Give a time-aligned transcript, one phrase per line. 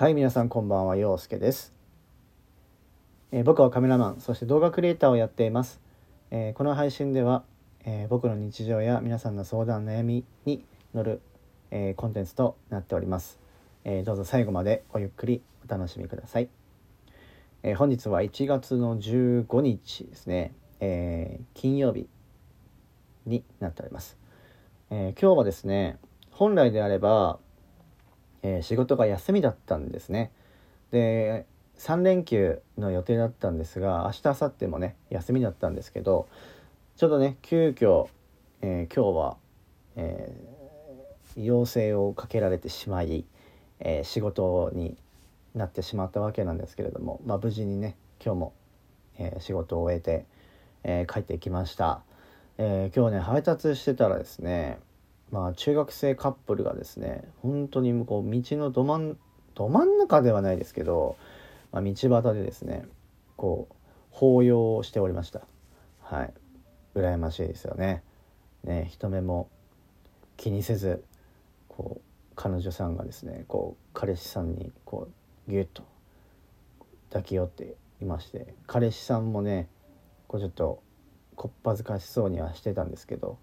[0.00, 1.74] はい皆さんこんばんは陽介です、
[3.32, 5.78] えー、僕はカメラマンそして動画クリエイターをやっています、
[6.30, 7.44] えー、この配信では、
[7.84, 11.20] えー、僕の日常や皆さんの相談悩みに乗る、
[11.70, 13.38] えコンテンツとなっております、
[13.84, 16.48] えどうぞ最後までごゆっくりお楽しみください、
[17.62, 22.08] え本日は1月の15日ですね、え金曜日
[23.26, 24.16] になっております、
[24.88, 25.98] え今日はですね
[26.30, 27.38] 本来であれば
[28.42, 30.30] えー、仕事が休みだったんですね。
[30.90, 31.46] で
[31.78, 36.28] 3連休の予定だったんですが明日明後日もね休みだったんですけど
[36.96, 38.08] ちょっとね急遽、
[38.60, 39.36] えー、今日は、
[39.96, 43.24] えー、要請をかけられてしまい、
[43.78, 44.96] えー、仕事に
[45.54, 48.52] なってしまったわけなんですけれども、まあ、無事にね今日も、
[49.18, 50.26] え仕事を終えて、
[50.84, 52.02] え帰ってきました、
[52.58, 54.78] え今日ね配達してたらですね
[55.30, 59.16] まあ中学生カップルがですね本当にこう道のど真ん
[59.54, 61.16] ど真ん中ではないですけど、
[61.72, 62.86] まあ、道端でですね
[63.36, 65.42] こう抱擁しておりました。
[66.02, 66.34] はい。
[66.94, 68.02] 羨ましいですよね。
[68.64, 69.48] ね人目も
[70.36, 71.04] 気にせず
[71.68, 72.02] こう
[72.34, 75.08] 彼女さんがですねこう彼氏さんにこ
[75.48, 75.84] うギュッと
[77.10, 79.68] 抱き寄っていまして彼氏さんもね
[80.26, 80.82] こうちょっと
[81.34, 83.38] こっぱずかしそうにはしてたんですけど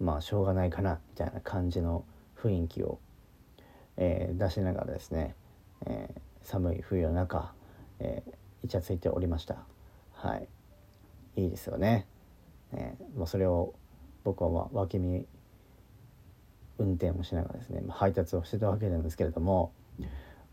[0.00, 2.04] まあしょうがないかなみたいな感じの
[2.36, 2.98] 雰囲気を、
[3.96, 5.34] えー、出しながらですね、
[5.86, 7.52] えー、寒い冬の中、
[7.98, 9.56] えー、イチャついておりました。
[10.12, 10.48] はい。
[11.36, 12.06] いいですよね、
[12.72, 13.74] えー、もうそれを
[14.24, 15.26] 僕はまあ脇見
[16.78, 19.72] 運転をしながらですね配達をしてたわけなんですけれども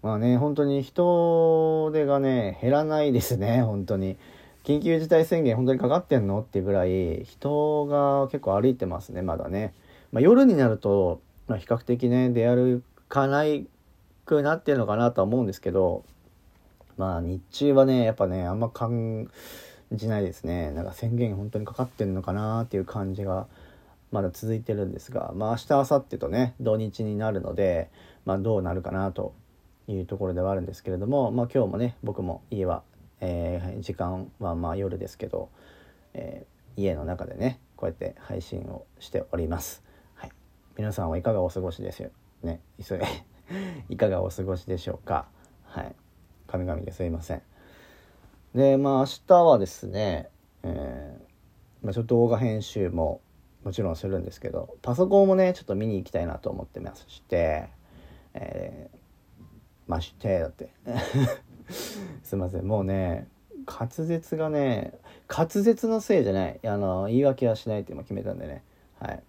[0.02, 4.18] まあね本当に人手がね減らないですね本当に。
[4.64, 6.42] 緊急事態宣言本当にかかってんの？
[6.42, 9.74] っていうぐらい人が結構歩いてますねまだね、
[10.12, 13.68] まあ、夜になると、まあ、比較的ね出歩かない
[14.26, 16.06] くなってるのかなとは思うんですけど
[16.98, 19.30] まあ日中はねやっぱねあんま感
[19.92, 20.72] じないですね。
[20.72, 23.48] なんか宣言本当にかかってんのかなっていう感じが
[24.12, 27.90] まだ続いてるんですがまあ明日明後日とね土日になるので
[28.26, 29.34] まあどうなるかなと
[29.88, 32.84] いうところではあるんですけれどもまあ今日もね僕も家は
[33.26, 35.50] えー、時間はまあ夜ですけど、
[36.14, 39.82] えー、家の中でねこうやって配信をしております。
[40.16, 40.32] はい、
[40.78, 42.10] 皆さんはいかがお過ごしですよ
[42.44, 42.60] ね？
[42.86, 43.00] 急い
[43.88, 45.28] いかがお過ごしでしょうか？
[45.64, 45.96] はい、
[46.48, 47.42] 神々ですいません。
[48.54, 50.30] でまあ明日はですね、
[50.64, 53.22] えー、まあ、ちょっと動画編集も
[53.64, 57.70] もちろんするんですけどパソコンもねちょっと見に行きたいなと思ってまして、
[58.34, 59.42] えー、
[59.88, 60.72] ましてだって
[62.24, 62.66] すいません。
[62.66, 63.28] もうね
[63.66, 64.94] 滑舌がね
[65.30, 66.60] 滑舌のせいじゃない。
[66.66, 68.64] あの言い訳はしないって今決めたんでね。
[69.00, 69.24] はい。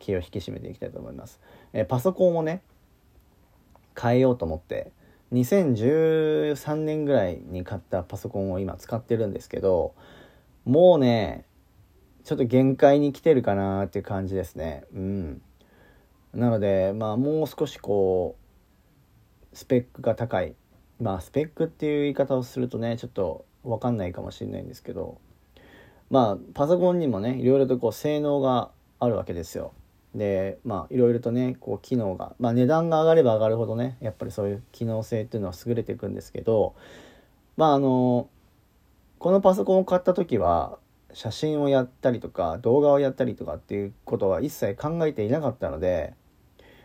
[0.00, 1.38] 気を引き締めていきたいと思います、
[1.72, 2.62] えパソコンをね
[4.00, 4.90] 変えようと思って
[5.32, 9.94] 2013年ぐらいに買ったパソコンを今使ってるんですけど
[10.64, 11.44] もうね
[12.24, 14.84] ちょっと限界に来てるかなっていう感じですね。
[14.94, 15.42] うん。
[16.34, 18.36] なのでまあもう少しこ
[19.52, 20.54] うスペックが高い
[21.00, 25.18] まあスペックっていう言い方をするとねちょっと分かんないかもしれないんですけど
[26.10, 29.72] まあパソコンにもねいろいろとこう性能があるわけですよ。
[30.14, 36.74] でまあいろいろとねこう機能がまあ値段が上がれば上がるほどねやっぱりそういう機能性っていうのは優れていくんですけど
[37.56, 38.28] まああの
[39.20, 40.78] このパソコンを買った時は
[41.12, 46.14] 写真をやったりとか動画をやったりとかっていうことは一切考えていなかったので、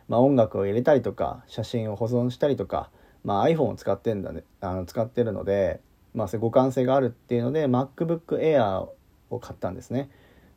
[0.07, 2.89] まあ、音楽を入れたりとか写真を保存したりとか
[3.25, 4.43] まあ、iPhone を使ってんだね。
[4.61, 5.81] あの使ってるので、
[6.13, 8.87] まあ、それ互換性があるっていうので MacBook Air
[9.29, 10.09] を買ったんですね。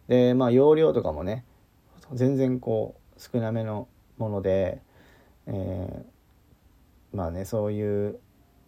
[0.06, 1.44] でまあ容量とかもね
[2.14, 4.80] 全然こう少なめのもので、
[5.46, 8.18] えー、まあねそういう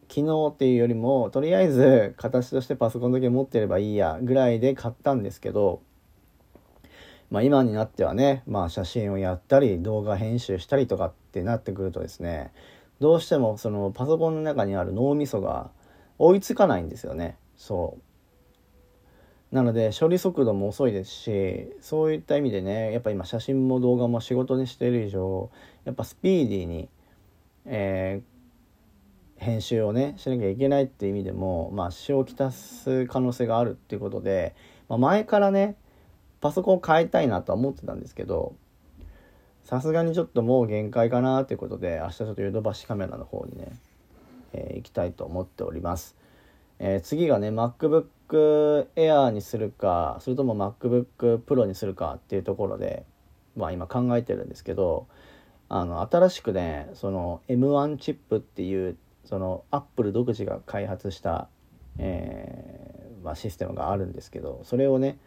[0.08, 5.80] 機能っていうよりもとりあえず形としてパソコンだけ持ってればいいやぐらいで買ったんですけど
[7.30, 12.53] まあ今になってはね、まあ写真をやったり動画編集したりとかってなってくるとですね、
[13.00, 15.70] どうしてもそのパソコンの中にある脳みそが
[16.18, 17.36] 追いつかないんですよね。
[17.56, 19.54] そう。
[19.54, 25.50] なので処理速度も遅いですしそういった意味でねやっぱ今写真も動画も仕事にしている以上
[25.84, 26.88] やっぱスピーディーに、
[27.66, 34.54] えー、編集をねしなきゃいけないっていう意味でもまあ支障をきたす可能性があるっていうことで、
[34.88, 35.74] まあ、前からね
[36.41, 38.54] パソコンを変えたいなとは思ってたんですけど
[39.65, 43.72] さすがにちょっともう限界かなということで明日ちょっとヨドバシカメラの方にね、
[44.53, 46.16] えー、行きたいと思っております、
[46.78, 53.04] えー、次がね MacBook Air にするかそれとも MacBook Pro にするかっていうところで
[53.57, 55.07] まあ今考えてるんですけど
[55.68, 61.48] あの新しくねその M1 チップっていうそのアップル独自が開発した、
[61.98, 65.18] えーまあ、システムがあるんですけどそれをね、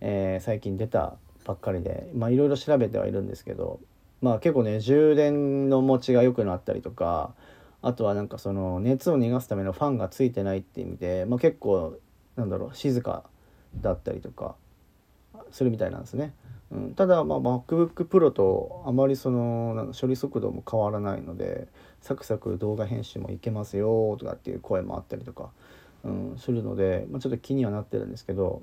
[0.00, 3.78] えー、最近出たばっかりでまあいろいろ調べてはいるんですけど
[4.20, 7.34] まあ結構ね充電の持ちが良くなったりとか
[7.82, 11.98] あとはなんかその熱を逃がすためのファンがついてないって意味で、まあ、結構
[12.34, 13.24] なんだろう静か
[13.80, 14.56] だったりとか
[15.52, 16.34] するみたいなんですね。
[16.72, 21.68] うん、ただ、まあ、MacBook Pro とあまりその処理速度も変わらないので
[22.00, 25.50] サクサク動画編集もいけますよとかっていう声もあったりとか、
[26.02, 28.62] うん、するので、まあ、ちょっと気にはなってるんですけど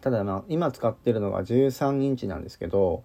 [0.00, 3.04] ただまあ今使ってるのが13インチなんですけど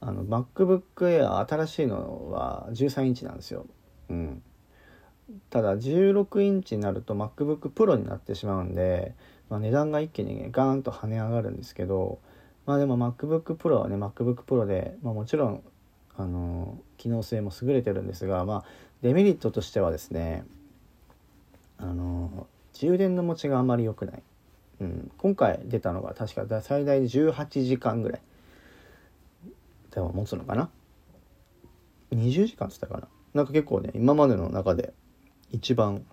[0.00, 3.66] あの MacBook Air 新しいのは13インチなんですよ。
[4.10, 4.42] うん、
[5.50, 9.14] ただ16インチになると MacBook Pro になってしまうんで、
[9.48, 12.18] まあ、値段が一気にねガーンと跳ね上がるんですけど
[12.66, 15.62] まあでも MacBook Pro はね MacBook Pro で、まあ、もちろん
[16.16, 18.64] あの機能性も優れてるんですが、まあ、
[19.02, 20.44] デメリットとしてはですね
[21.78, 24.22] あの充電の持ちがあまり良くない、
[24.80, 28.20] うん、今回出たのが確か最大18時間ぐらい。
[29.90, 30.70] でも持つのかな
[32.12, 33.08] ？20時間っつったかな？
[33.34, 34.92] なんか結構ね今までの中で
[35.50, 36.04] 一番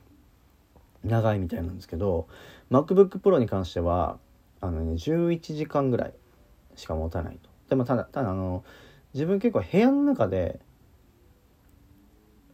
[1.04, 2.28] 長いみたいなんですけど
[2.70, 4.20] MacBook Pro に関しては
[4.60, 6.14] あのね11時間ぐらい
[6.76, 7.50] しか持たないと。
[7.70, 8.64] でもただただあの
[9.14, 10.60] 自分結構部屋の中で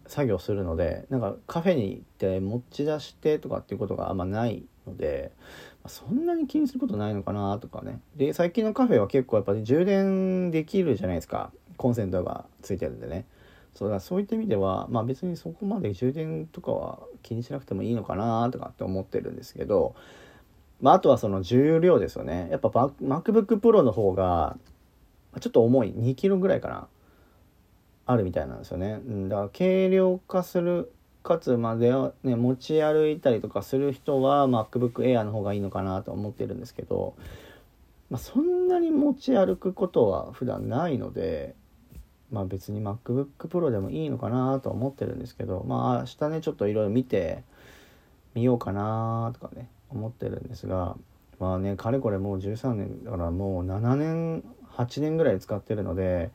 [0.07, 5.31] 作業するのでなんかカフェに行って持ち出してとかっていうことがあんまないので
[5.87, 7.57] そんなに気にすることないのかな？
[7.59, 13.25] とかねで最近のカフェは結構やっぱり充電できるじゃないですかコンセントがついてるんでね
[13.75, 19.95] そうだそういった意味ではまあ別にそこまで充電とかは気にしなくてもいいのかなとかって思ってるんですけど
[20.81, 22.47] まあ、あとはその重量ですよね。
[22.51, 24.57] やっぱ MacBook Pro の方が、
[25.39, 25.89] ちょっと重い。
[25.89, 26.87] 2キロぐらいかな。
[28.05, 29.01] あるみたいなんですよね。
[29.05, 30.91] うん、だから軽量化する、
[31.27, 31.91] かつ、まあで、
[32.23, 37.15] ね、持ち歩いたりとかする人は MacBook Air の方がいいのかなと思ってるんですけど、
[38.09, 41.55] まあ、そんなに持ち歩くことは普段ないので、
[42.31, 47.43] まあ別に MacBook Pro でもいいのかなと思ってるんですけど、まあ明日ね、ちょっといろいろ見て
[48.33, 50.95] みようかなとかね、思ってるんですが
[51.39, 54.43] まあねかれこれもう13年だからもう7年
[54.75, 56.31] 8年ぐらい使ってるので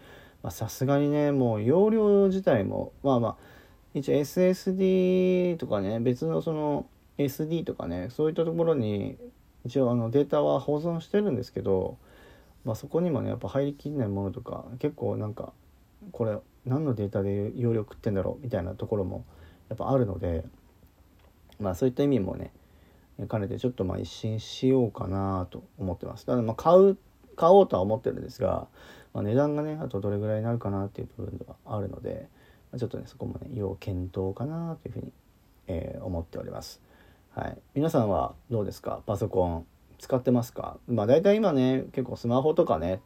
[0.50, 3.51] さすがにねもう容量自体もまあまあ
[3.94, 6.86] 一応 SSD とかね別のその
[7.18, 9.18] SD とかねそういったところに
[9.64, 11.98] 一応あのデータは保存してるんですけど、
[12.64, 15.52] まあ、そこにもねやっぱ入りきんないものとか結構なんか
[16.10, 16.36] これ
[16.66, 19.24] 何のデータで容量食ってんだろうみたいなところも
[19.68, 20.44] やっぱあるので
[21.60, 22.52] まあそういった意味もね
[23.30, 26.26] 兼ねてちょっとまあ一新しようかなと思ってます。
[26.26, 26.96] ただまあ買う
[27.36, 28.66] 買おうとは思ってるんですが、
[29.14, 32.28] まあ、値段がねあとどれぐらいになるかなっていう部分ではあるので、
[32.78, 35.12] ちょっとねそこもね要検討かなというふうに、
[35.66, 36.80] えー、思っております。
[37.34, 39.00] はい、皆さんはどうですか？
[39.06, 39.66] パソコン
[39.98, 40.78] 使ってますか？
[40.88, 43.00] まあ大体今ね結構スマホとかね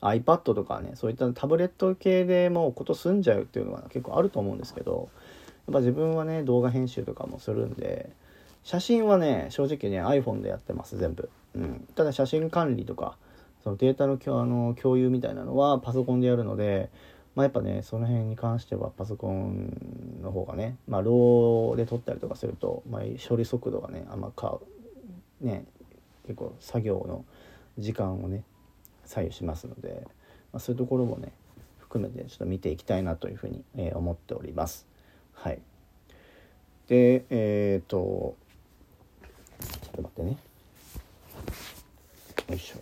[0.00, 5.08] iPad とかねそういったタブレット系でもうこと済んじゃうっていうのが結構あると思うんですけど
[5.66, 8.10] やっぱ自分はね動画編集とかもするんで
[8.62, 13.16] 写真はね正直ね iPhone でやってます全部、うん、ただ写真管理とか
[13.64, 16.88] そのデータのあの共有みたいなのはパソコンでやるので、
[17.36, 24.58] まあ、やっぱねその辺に関してはパソコンの方がね、まあ、ローで撮ったりとかすると、まあ、処理速度がねあんまか
[25.40, 25.64] ね
[26.26, 27.24] 結構作業の
[27.78, 28.42] 時間をね
[29.04, 30.02] 左右しますので、
[30.52, 31.30] まあ、そういうところもね
[31.78, 34.86] 含めてちょっと見ていきたいなというふうに、えー、思っております。
[35.34, 35.60] はい、
[36.88, 38.34] でえっ、ー、と
[39.96, 40.36] と待ってね。
[42.48, 42.80] よいしょ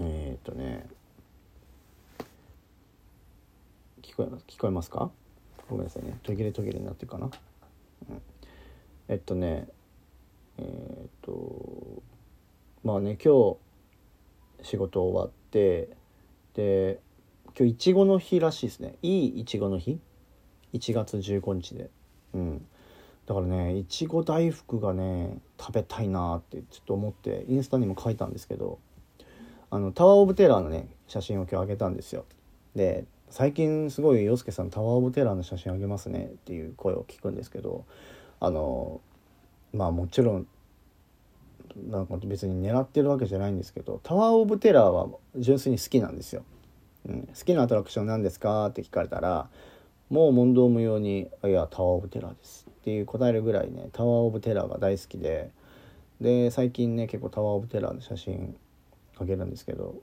[0.00, 0.86] えっ、ー、とね
[4.02, 5.12] 聞こえ聞こえますか？
[5.70, 6.18] ごめんなさいね。
[6.24, 7.30] 途切れ途切れになってるかな、
[8.10, 8.22] うん、
[9.06, 9.68] えっとね
[10.58, 12.02] えー、っと
[12.82, 13.56] まあね今
[14.60, 15.90] 日仕事終わって
[16.54, 16.98] で
[17.56, 18.96] 今日いちごの日らしいですね。
[19.02, 20.00] いいいちごの日
[20.72, 21.88] 1月15日で。
[22.34, 22.66] うん。
[23.26, 28.80] だからねいちご大福がね食べたいなってちょっと思ってインスタにも書いたんですけど
[29.70, 32.24] あのタワー・オブ・テラーのね写真を今日あげたんですよ。
[32.74, 37.84] で最近すごい洋介さんタワー・オブ・テラーの写真あげますねっていう声を聞くんですけど
[38.40, 39.00] あの
[39.72, 40.46] まあもちろん
[41.90, 46.42] なんか別に狙ってるわけじゃないんですけどタワー・オブ・テラーは純粋に好きなんですよ、
[47.08, 49.48] うん、好きなアトラクション何ですかって聞かれたら
[50.10, 55.50] もう問答無用に「いやタワー・オブ・テラーです」っていう答えるぐらいねタワー・オブ・テラーが大好きで
[56.20, 58.56] で最近ね結構タワー・オブ・テラーの写真
[59.18, 59.96] あげるんですけど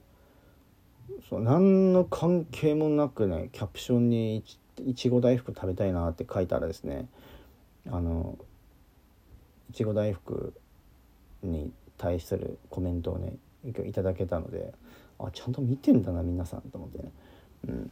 [1.28, 4.44] そう何の関係もなくねキャプションに
[4.84, 7.08] いちご大福食べたいなって書いたらですね
[7.90, 8.38] あの
[9.70, 10.52] いちご大福
[11.42, 13.34] に対するコメントをね
[13.64, 14.72] いただけたので
[15.18, 17.12] あちゃんと見てんだな皆さんと思ってね
[17.68, 17.90] うん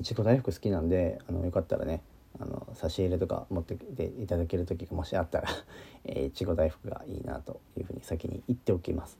[0.00, 2.02] いちご大福好きなんであのよかったらね
[2.40, 5.48] あの差し入れとか持ってきていただける時がもしあったら
[6.04, 9.18] えいちご大福がいいなというふうに先に言っておきます。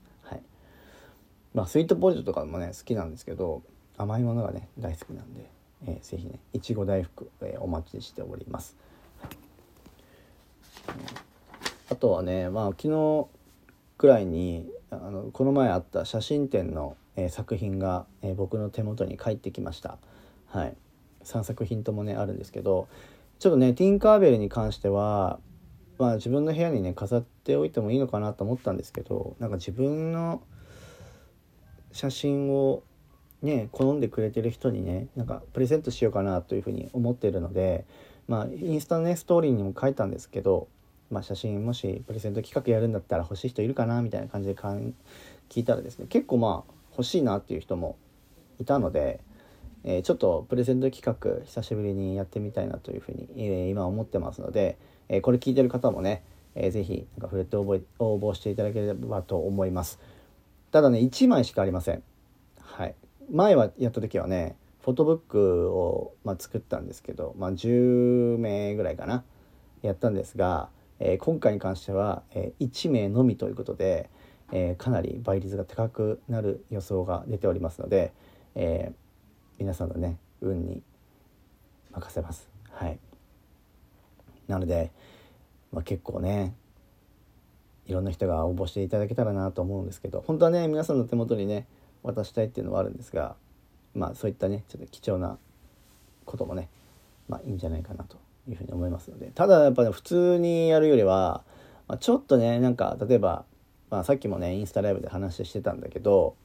[1.53, 3.61] まあ、スイートポテトとかもね好きなんですけど
[3.97, 5.49] 甘いものがね大好きなんで、
[5.85, 8.75] えー、ぜひねいちご大福、えー、お待ちしております。
[11.89, 13.27] あとはねまあ昨日
[13.97, 19.97] くらいにあのこの前あった写真展の、えー、作品が、えー、僕の手元に返ってきました。
[20.47, 20.75] はい、
[21.23, 22.87] 3作品ともねあるんですけど
[23.39, 25.39] ちょっとねティンカーベルに関しては
[25.97, 30.41] まあ自分の部屋にね飾っておいてもいいのかなと思ったんですけどなんか自分の
[31.93, 32.83] 写真を
[33.41, 37.85] ね好んでくれてる人にねなんかプレゼントしようかなというふうに思ってるので
[38.27, 40.67] まあインスタのねストーリーにも書いたんですけど、
[41.09, 44.93] まあ、写真もしプレゼント企画やるんだったら欲しい人いるかなみたいな感じでかん
[45.49, 47.97] 聞いたらですね結構まあ欲しいなっていう人も
[48.59, 49.21] いたので
[49.85, 54.77] えー、ちょっとプレゼント企画久しぶりにやってみたいなというふうに、えー、今思ってますので、
[55.09, 56.23] えー、これ聞いてる方もね、
[56.55, 57.65] えー、ぜひなんか触れて応
[57.99, 59.99] 募していただければと思います。
[60.73, 62.01] ただね1枚しかありません。
[62.59, 62.95] はい。
[63.31, 69.23] 前はやった時はねフォトブックを、まあ、作ったんですけど、まあ、10名ぐらいかな
[69.83, 74.09] やったんですが、えー、今回に関しては、えー、1名のみということで、
[74.51, 78.11] えー、かなり倍率が高くなる予想が出ておりますので、
[78.55, 78.91] え
[79.59, 80.81] 皆さんのね運に
[81.91, 82.49] 任せます。
[82.71, 82.97] はい。
[84.47, 84.91] なので、
[85.71, 86.55] まあ、結構ね
[87.87, 91.67] いろんな人が応募していただけたらなと思うんですけど本当はね皆さんの手元にね
[92.01, 93.35] 渡したいっていうのはあるんですが
[93.93, 95.37] まあそういったねちょっと貴重な
[96.25, 96.69] こともね
[97.27, 98.17] まあいいんじゃないかなと
[98.49, 101.43] いうふうに思いますのでただやっぱね普通にやるよりは、
[101.87, 103.45] まあ、ちょっとねなんか例えば、
[103.89, 106.35] まあ、さっきもねインスタライブで話してたんだけど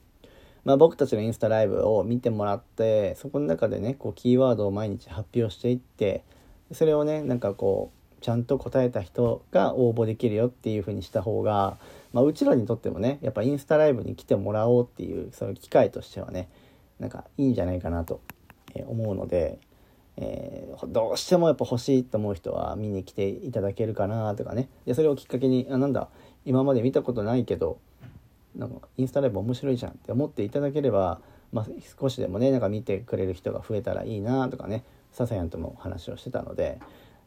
[0.65, 6.23] まあ、僕たちのインスタライブを見てもらってそこの中でねこうキーワードを毎日発表していって
[6.71, 11.77] それをねなんかこうちゃんと答えた人が応募できるよっていう風にした方が、
[12.13, 16.49] まあ、うちらにとってもねやっぱインスタライブに来てもらおうっていうその機会としてはね
[16.99, 18.21] なんかいいんじゃないかなと
[18.87, 19.59] 思うので、
[20.17, 24.69] えー、どうしてもやっぱ欲しいと思う人は見に来ていただけるかなとかね。
[24.85, 26.09] でそれをきっかけにあなんだ
[26.45, 27.79] 今まで見たことないけど
[28.55, 31.21] なんかインスタライブ面白いじゃんって思っていただければ、
[31.53, 31.67] まあ、
[31.99, 36.79] 少しでもねなんか見てくれる人が増えたらいいなとかねささやんとも話をしてたので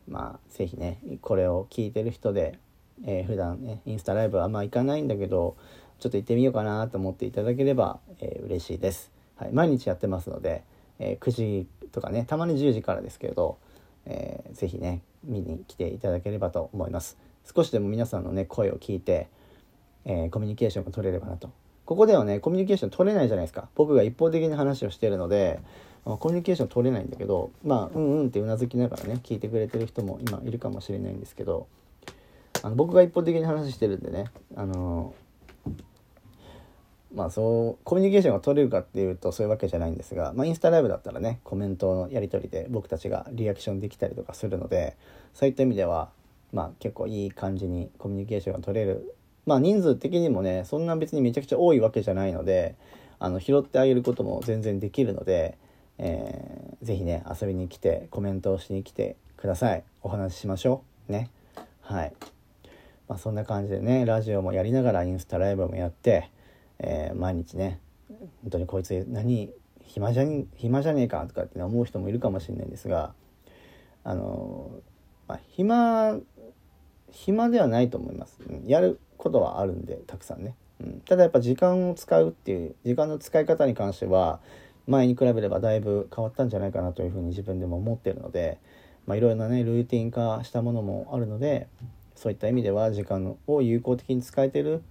[0.09, 2.59] まあ是非ねこれを聞いてる人で、
[3.05, 5.57] えー、普段ねインスタライブはあんま行かないんだけど
[5.99, 10.65] ちょっと行ってみようかなと思っていただければ、えー、嬉しいです、はい、毎日やってますので、
[10.99, 13.59] えー、9時とかねたまに10時からですけれど、
[14.07, 19.29] えー、ぜひね見に来ていただければと思います少しでも皆さんのね声を聞いて
[20.05, 21.51] えー、コミュニケーションが取れればなと。
[21.85, 23.69] ここではね、コミュニケーション取れないじゃないですか。
[23.75, 25.61] 僕が一方的に話をしてるので、
[26.05, 31.69] コミュニケーション取れないんだけど、まあ、うんうんってうなずきながらね、聞いてくれてる人も今いるかもしれないんですけど、
[32.63, 35.15] あの僕が一方的に話してるんでね、あの
[37.15, 44.97] まあそう、コミュニケーションが取れるかっていうとそういうわけじゃないんですが、まあインスタライブだったらね、コメントのやり取りで僕たちがリアクションできたりとかするので、
[45.35, 46.11] そういった意味では、
[46.53, 49.15] まあ結構いい感じにコミュニケーションが取れる。
[49.45, 52.77] まあ人数的にもね、そんな別にめちゃくちゃ多いわけじゃないので、
[53.19, 55.59] あの、拾ってあげることも全然できるので、
[56.05, 59.85] えー、ぜひね、遊びに来て、コメントをしに来てください。
[60.03, 61.13] お話ししましょう。
[61.13, 61.31] ね。
[61.81, 62.13] はい。
[63.09, 66.29] まあそんな感じでね、ラジオもやりながらインスタライブもやって、
[66.81, 67.79] えー、毎日ね、
[68.43, 69.53] 本当にこいつ何、
[69.85, 73.15] 暇じゃん、暇じゃねえかとかって、思う人もいるかもしれないんですが、
[74.03, 74.73] あの
[75.29, 76.19] まあ、暇、
[77.13, 78.41] 暇ではないと思います。
[78.67, 84.41] やることはあるんでたくさんね、うん、ただやっぱ時間を使うっていう時間の使い方に関しては
[84.87, 88.59] 前に比べればだいぶ変わったんじゃないかなというふうに自分でも思ってるので
[89.09, 91.69] いろいろなねルーティン化したものもあるので
[92.15, 94.83] そういった意味では時間を有効的に使えてる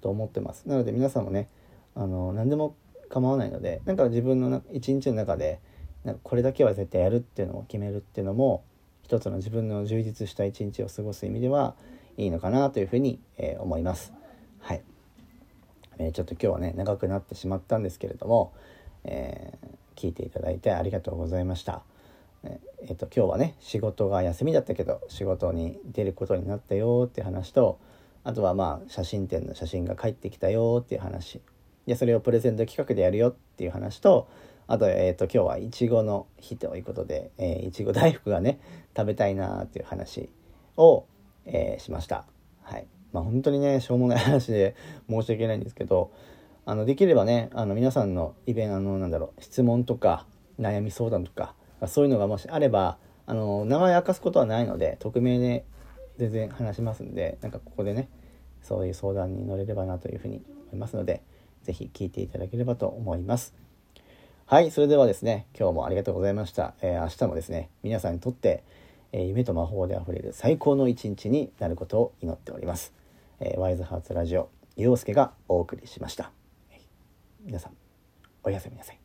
[0.00, 1.48] と思ってますなので皆さんもね
[1.94, 2.74] あの何でも
[3.08, 5.60] 構わないのでなんか自分の一日の中で
[6.04, 8.64] なんかこれだけは絶対やるっていうのを決めるっていうのも
[9.02, 11.74] 一つの自分の充実した一日を過ごす意味では
[12.16, 14.12] いいのかなというふうに、えー、思います。
[14.60, 14.82] はい、
[15.98, 18.52] えー、ちょっと今日はね長くなってしまったんですけれども、
[19.04, 21.82] えー、聞いていただいてありがとうございました。
[22.44, 27.78] えっ、と今日はね仕事が休みだったけど仕事に出ることになったよっていう話と
[28.24, 31.40] あとはまあ写真展の写真が返ってきたよっていう話
[31.86, 34.28] でそれをプレゼント企画でやるよっていう話と
[34.66, 38.58] あと,、えーと、今日はいちごの日ということで、えー、いちご大福がね
[38.96, 40.28] 食べたいなっていう話
[40.76, 41.04] を、
[41.46, 42.24] えー、しました。
[42.62, 44.74] はいまあ、本当にねしょうもない話で
[45.08, 46.10] 申し訳ないんですけど
[46.64, 50.26] あのできればねあの皆さんのイベントのなんだろう質問とか
[50.60, 51.54] 悩み相談とか
[51.86, 55.64] そういうのがもしあればあの名前明かすことはないので匿名で
[56.18, 58.08] 全然話しますんでなんかここでね
[58.62, 61.22] そういう相談に乗れればなというふうに思いますので
[61.64, 63.54] 是非聞いていただければと思います。
[64.46, 66.74] はい、それではですね、今日もありがとうございました。
[66.82, 68.64] えー、明日もですね、皆さんにとって、
[69.12, 72.92] え、夢と魔法であふれる最高の一日になることを祈っております。
[73.40, 76.41] えー、ワイズハーツラジオ、陽介がお送りしました。
[77.44, 77.76] 皆さん、
[78.44, 79.01] おやすみなさい。